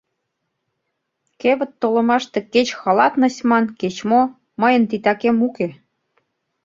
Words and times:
Кевыт 1.41 1.71
толымаште 1.81 2.39
кеч 2.53 2.67
халатность 2.81 3.45
ман, 3.49 3.65
кеч 3.79 3.95
мо— 4.09 4.21
мыйын 4.61 4.83
титакем 4.89 5.37
уке. 5.47 5.69